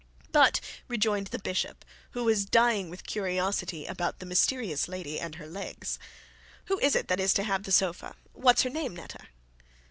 [0.31, 5.45] 'But,' rejoined the bishop, who was dying with curiosity about the mysterious lady and her
[5.45, 5.99] legs,
[6.65, 8.15] 'who is it that is to have the sofa?
[8.33, 9.27] What is her name, Netta?'